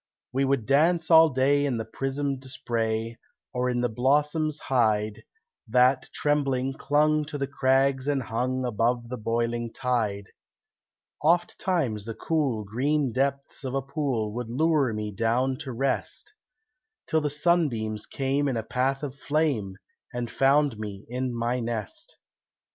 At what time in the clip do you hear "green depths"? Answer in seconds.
12.63-13.63